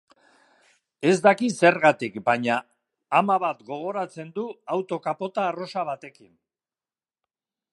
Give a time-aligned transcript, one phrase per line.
[1.09, 2.55] Ez daki zergatik baina
[3.19, 6.33] ama bat gogoratzen du auto-kapota arrosa batekin.